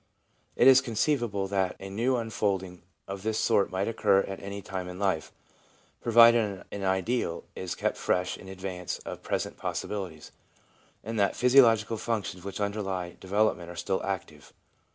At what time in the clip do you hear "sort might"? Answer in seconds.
3.37-3.87